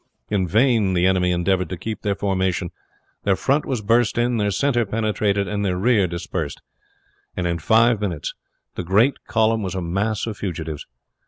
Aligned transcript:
In 0.31 0.47
vain 0.47 0.93
the 0.95 1.05
enemy 1.05 1.29
endeavored 1.29 1.69
to 1.69 1.77
keep 1.77 2.01
their 2.01 2.15
formation; 2.15 2.71
their 3.23 3.35
front 3.35 3.67
was 3.67 3.81
burst 3.83 4.17
in, 4.17 4.37
their 4.37 4.49
center 4.49 4.83
penetrated, 4.83 5.47
and 5.47 5.63
their 5.63 5.77
rear 5.77 6.07
dispersed, 6.07 6.59
and 7.37 7.45
in 7.45 7.59
five 7.59 8.01
minutes 8.01 8.33
the 8.73 8.83
great 8.83 9.23
column 9.25 9.61
was 9.61 9.75
a 9.75 9.79
mass 9.83 10.25
of 10.25 10.37
fugitives. 10.37 10.87